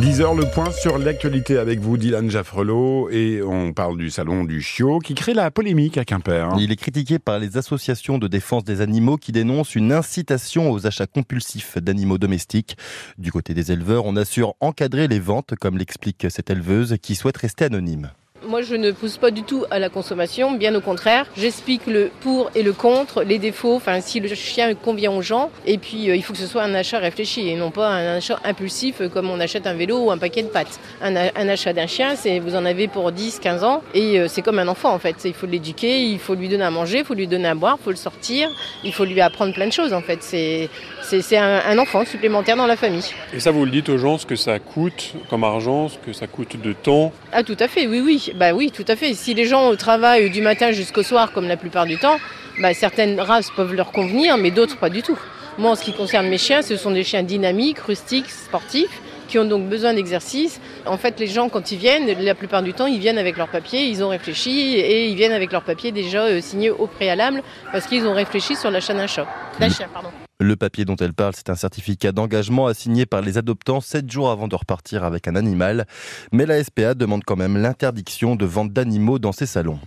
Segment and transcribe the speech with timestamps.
[0.00, 4.44] 10 heures, le point sur l'actualité avec vous, Dylan Jaffrelot, et on parle du salon
[4.44, 6.50] du chiot qui crée la polémique à Quimper.
[6.60, 10.86] Il est critiqué par les associations de défense des animaux qui dénoncent une incitation aux
[10.86, 12.76] achats compulsifs d'animaux domestiques.
[13.18, 17.36] Du côté des éleveurs, on assure encadrer les ventes, comme l'explique cette éleveuse qui souhaite
[17.36, 18.12] rester anonyme.
[18.48, 21.26] Moi, je ne pousse pas du tout à la consommation, bien au contraire.
[21.36, 25.50] J'explique le pour et le contre, les défauts, enfin, si le chien convient aux gens.
[25.66, 28.16] Et puis, euh, il faut que ce soit un achat réfléchi et non pas un
[28.16, 30.80] achat impulsif euh, comme on achète un vélo ou un paquet de pâtes.
[31.02, 34.40] Un, achat d'un chien, c'est vous en avez pour 10, 15 ans et euh, c'est
[34.40, 35.16] comme un enfant en fait.
[35.26, 37.76] Il faut l'éduquer, il faut lui donner à manger, il faut lui donner à boire,
[37.78, 38.48] il faut le sortir,
[38.82, 40.22] il faut lui apprendre plein de choses en fait.
[40.22, 40.70] C'est
[41.02, 43.04] c'est un, un, enfant supplémentaire dans la famille.
[43.32, 46.12] Et ça, vous le dites aux gens, ce que ça coûte comme argent, ce que
[46.12, 48.30] ça coûte de temps Ah, tout à fait, oui, oui.
[48.38, 49.14] Bah oui, tout à fait.
[49.14, 52.18] Si les gens travaillent du matin jusqu'au soir, comme la plupart du temps,
[52.60, 55.18] bah, certaines races peuvent leur convenir, mais d'autres pas du tout.
[55.58, 59.40] Moi, en ce qui concerne mes chiens, ce sont des chiens dynamiques, rustiques, sportifs qui
[59.40, 60.60] ont donc besoin d'exercice.
[60.86, 63.48] En fait, les gens, quand ils viennent, la plupart du temps, ils viennent avec leurs
[63.48, 67.42] papiers, ils ont réfléchi et ils viennent avec leurs papiers déjà euh, signés au préalable
[67.72, 69.26] parce qu'ils ont réfléchi sur l'achat d'un chat.
[69.58, 70.10] D'un chien, pardon.
[70.40, 74.30] Le papier dont elle parle, c'est un certificat d'engagement assigné par les adoptants 7 jours
[74.30, 75.84] avant de repartir avec un animal.
[76.30, 79.80] Mais la SPA demande quand même l'interdiction de vente d'animaux dans ces salons.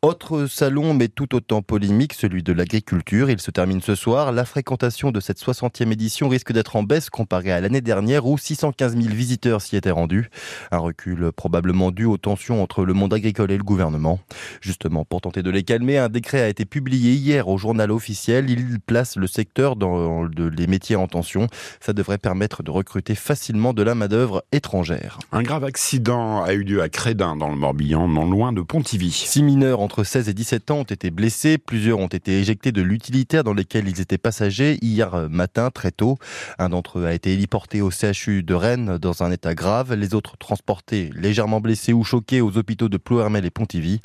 [0.00, 3.30] Autre salon, mais tout autant polémique, celui de l'agriculture.
[3.30, 4.30] Il se termine ce soir.
[4.30, 8.38] La fréquentation de cette 60e édition risque d'être en baisse comparée à l'année dernière où
[8.38, 10.30] 615 000 visiteurs s'y étaient rendus.
[10.70, 14.20] Un recul probablement dû aux tensions entre le monde agricole et le gouvernement.
[14.60, 18.48] Justement, pour tenter de les calmer, un décret a été publié hier au journal officiel.
[18.50, 21.46] Il place le secteur dans les métiers en tension.
[21.80, 25.18] Ça devrait permettre de recruter facilement de la main-d'œuvre étrangère.
[25.32, 29.10] Un grave accident a eu lieu à Crédin, dans le Morbihan, non loin de Pontivy.
[29.10, 31.58] Six mineurs entre 16 et 17 ans ont été blessés.
[31.58, 36.18] Plusieurs ont été éjectés de l'utilitaire dans lequel ils étaient passagers hier matin très tôt.
[36.58, 39.94] Un d'entre eux a été héliporté au CHU de Rennes dans un état grave.
[39.94, 44.00] Les autres transportés légèrement blessés ou choqués aux hôpitaux de Ploermel et Pontivy.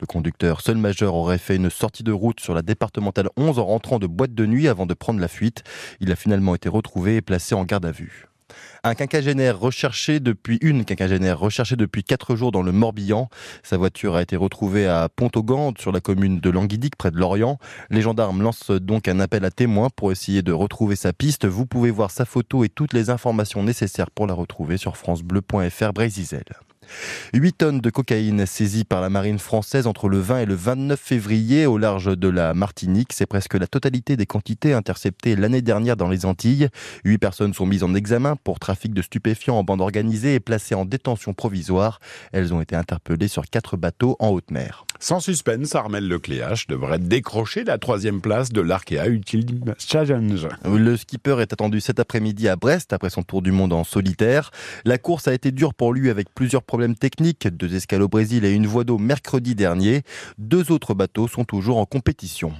[0.00, 3.64] Le conducteur, seul majeur, aurait fait une sortie de route sur la départementale 11 en
[3.64, 5.62] rentrant de boîte de nuit avant de prendre la fuite.
[6.00, 8.26] Il a finalement été retrouvé et placé en garde à vue.
[8.82, 13.28] Un quinquagénaire recherché depuis une quinquagénaire recherchée depuis quatre jours dans le Morbihan.
[13.62, 17.58] Sa voiture a été retrouvée à Pont-au-Gand, sur la commune de Languidic, près de Lorient.
[17.90, 21.46] Les gendarmes lancent donc un appel à témoins pour essayer de retrouver sa piste.
[21.46, 25.92] Vous pouvez voir sa photo et toutes les informations nécessaires pour la retrouver sur francebleu.fr
[25.92, 26.40] Brésil.
[27.34, 30.98] 8 tonnes de cocaïne saisies par la marine française entre le 20 et le 29
[30.98, 33.12] février au large de la Martinique.
[33.12, 36.68] C'est presque la totalité des quantités interceptées l'année dernière dans les Antilles.
[37.04, 40.74] 8 personnes sont mises en examen pour trafic de stupéfiants en bande organisée et placées
[40.74, 42.00] en détention provisoire.
[42.32, 44.84] Elles ont été interpellées sur 4 bateaux en haute mer.
[45.02, 50.46] Sans suspense, Armel Lecléache devrait décrocher la troisième place de l'Arkea Ultimate Challenge.
[50.62, 54.50] Le skipper est attendu cet après-midi à Brest après son tour du monde en solitaire.
[54.84, 58.44] La course a été dure pour lui avec plusieurs problèmes techniques, deux escales au Brésil
[58.44, 60.02] et une voie d'eau mercredi dernier.
[60.36, 62.52] Deux autres bateaux sont toujours en compétition.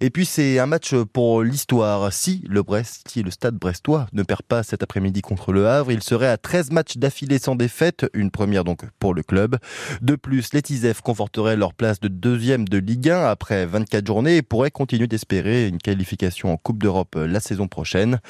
[0.00, 2.12] Et puis c'est un match pour l'histoire.
[2.12, 6.36] Si le stade brestois ne perd pas cet après-midi contre le Havre, il serait à
[6.36, 9.56] 13 matchs d'affilée sans défaite, une première donc pour le club.
[10.00, 14.36] De plus, les Tisef conforteraient leur place de deuxième de Ligue 1 après 24 journées
[14.36, 18.20] et pourraient continuer d'espérer une qualification en Coupe d'Europe la saison prochaine.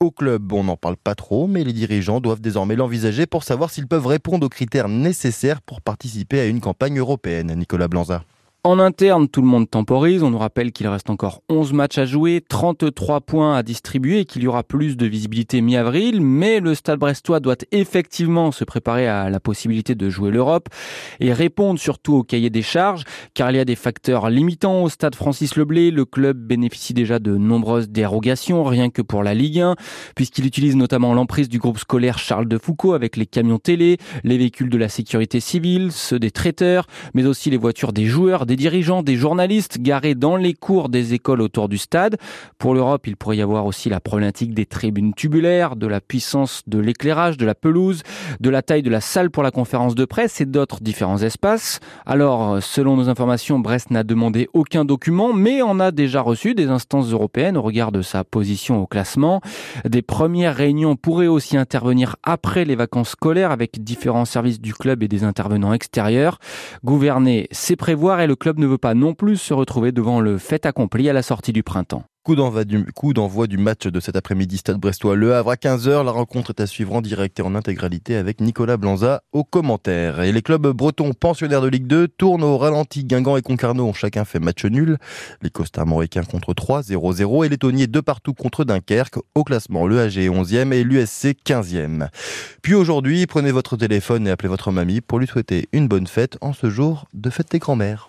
[0.00, 3.70] Au club, on n'en parle pas trop, mais les dirigeants doivent désormais l'envisager pour savoir
[3.70, 7.54] s'ils peuvent répondre aux critères nécessaires pour participer à une campagne européenne.
[7.54, 8.24] Nicolas Blanza.
[8.64, 10.22] En interne, tout le monde temporise.
[10.22, 14.24] On nous rappelle qu'il reste encore 11 matchs à jouer, 33 points à distribuer et
[14.24, 16.20] qu'il y aura plus de visibilité mi-avril.
[16.20, 20.68] Mais le Stade brestois doit effectivement se préparer à la possibilité de jouer l'Europe
[21.18, 23.02] et répondre surtout au cahier des charges,
[23.34, 25.90] car il y a des facteurs limitants au Stade Francis Leblé.
[25.90, 29.74] Le club bénéficie déjà de nombreuses dérogations, rien que pour la Ligue 1,
[30.14, 34.38] puisqu'il utilise notamment l'emprise du groupe scolaire Charles de Foucault avec les camions télé, les
[34.38, 39.02] véhicules de la sécurité civile, ceux des traiteurs, mais aussi les voitures des joueurs, dirigeants,
[39.02, 42.16] des journalistes garés dans les cours des écoles autour du stade.
[42.58, 46.62] Pour l'Europe, il pourrait y avoir aussi la problématique des tribunes tubulaires, de la puissance
[46.66, 48.02] de l'éclairage, de la pelouse,
[48.40, 51.80] de la taille de la salle pour la conférence de presse et d'autres différents espaces.
[52.06, 56.68] Alors, selon nos informations, Brest n'a demandé aucun document, mais en a déjà reçu des
[56.68, 59.40] instances européennes au regard de sa position au classement.
[59.88, 65.02] Des premières réunions pourraient aussi intervenir après les vacances scolaires avec différents services du club
[65.02, 66.38] et des intervenants extérieurs.
[66.84, 70.36] Gouverner, c'est prévoir et le club ne veut pas non plus se retrouver devant le
[70.36, 72.02] fait accompli à la sortie du printemps.
[72.24, 76.04] Coup d'envoi du, match de cet après-midi Stade Brestois Le Havre à 15h.
[76.04, 80.20] La rencontre est à suivre en direct et en intégralité avec Nicolas Blanza au commentaire.
[80.22, 83.04] Et les clubs bretons pensionnaires de Ligue 2 tournent au ralenti.
[83.04, 84.98] Guingamp et Concarneau ont chacun fait match nul.
[85.42, 89.18] Les Costards marocains contre 3, 0-0 et les Tonniers de partout contre Dunkerque.
[89.36, 92.08] Au classement, le AG est 11e et l'USC 15e.
[92.60, 96.38] Puis aujourd'hui, prenez votre téléphone et appelez votre mamie pour lui souhaiter une bonne fête
[96.40, 98.08] en ce jour de fête des grands-mères.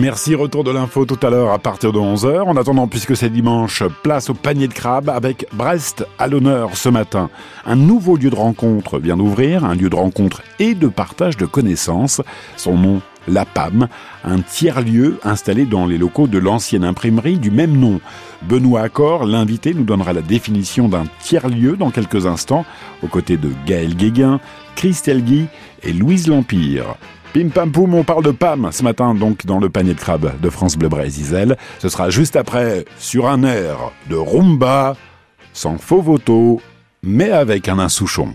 [0.00, 2.44] Merci, retour de l'info tout à l'heure à partir de 11h.
[2.44, 6.88] En attendant, puisque c'est dimanche, place au panier de crabe avec Brest à l'honneur ce
[6.88, 7.28] matin.
[7.66, 11.44] Un nouveau lieu de rencontre vient d'ouvrir, un lieu de rencontre et de partage de
[11.44, 12.22] connaissances.
[12.56, 13.88] Son nom, la PAM,
[14.24, 18.00] un tiers-lieu installé dans les locaux de l'ancienne imprimerie du même nom.
[18.40, 22.64] Benoît Accor, l'invité, nous donnera la définition d'un tiers-lieu dans quelques instants,
[23.02, 24.40] aux côtés de Gaël Guéguin,
[24.76, 25.48] Christelle Guy
[25.82, 26.96] et Louise Lampire.
[27.32, 30.32] Pim pam poum, on parle de PAM ce matin donc dans le panier de crabe
[30.40, 31.56] de France Bleu Brésil.
[31.78, 34.96] Ce sera juste après sur un air de rumba,
[35.52, 36.60] sans faux voto,
[37.04, 38.34] mais avec un insouchon.